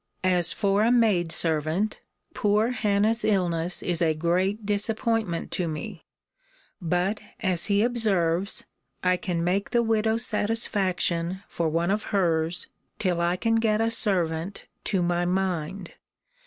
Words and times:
As 0.23 0.51
for 0.51 0.81
a 0.81 0.91
maid 0.91 1.31
servant, 1.31 1.99
poor 2.33 2.71
Hannah's 2.71 3.23
illness 3.23 3.83
is 3.83 4.01
a 4.01 4.15
great 4.15 4.65
disappointment 4.65 5.51
to 5.51 5.67
me: 5.67 6.05
but, 6.81 7.19
as 7.39 7.67
he 7.67 7.83
observes, 7.83 8.65
I 9.03 9.15
can 9.15 9.43
make 9.43 9.69
the 9.69 9.83
widow 9.83 10.17
satisfaction 10.17 11.43
for 11.47 11.69
one 11.69 11.91
of 11.91 12.05
hers, 12.05 12.65
till 12.97 13.21
I 13.21 13.35
can 13.35 13.57
get 13.57 13.79
a 13.79 13.91
servant 13.91 14.65
to 14.85 15.03
my 15.03 15.23
mind. 15.23 15.93